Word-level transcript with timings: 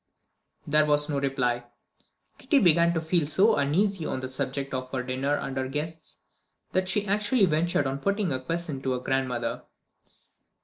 There 0.65 0.87
was 0.87 1.09
no 1.09 1.19
reply. 1.19 1.63
Kitty 2.39 2.57
began 2.57 2.91
to 2.95 2.99
feel 3.01 3.27
so 3.27 3.57
uneasy 3.57 4.03
on 4.03 4.19
the 4.19 4.29
subject 4.29 4.73
of 4.73 4.89
her 4.91 5.03
dinner 5.03 5.35
and 5.35 5.55
her 5.55 5.67
guests, 5.67 6.21
that 6.71 6.89
she 6.89 7.05
actually 7.05 7.45
ventured 7.45 7.85
on 7.85 7.99
putting 7.99 8.31
a 8.33 8.39
question 8.41 8.81
to 8.81 8.93
her 8.93 8.99
grandmother. 8.99 9.61